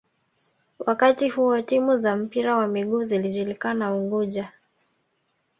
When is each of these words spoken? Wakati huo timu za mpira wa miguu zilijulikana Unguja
Wakati 0.79 1.29
huo 1.29 1.61
timu 1.61 1.97
za 1.97 2.15
mpira 2.15 2.55
wa 2.57 2.67
miguu 2.67 3.03
zilijulikana 3.03 3.95
Unguja 3.95 4.51